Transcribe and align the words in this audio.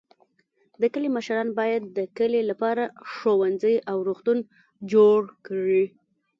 د 0.81 0.83
کلي 0.93 1.09
مشران 1.17 1.47
باید 1.59 1.81
د 1.97 1.99
کلي 2.17 2.41
لپاره 2.49 2.83
ښوونځی 3.13 3.75
او 3.91 3.97
روغتون 4.07 4.37
جوړ 4.91 5.19
کړي. 5.47 5.85